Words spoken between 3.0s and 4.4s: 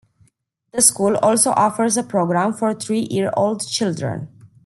year-old children.